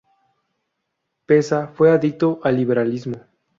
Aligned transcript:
Peza 1.27 1.67
fue 1.67 1.91
adicto 1.91 2.39
al 2.41 2.55
liberalismo. 2.57 3.17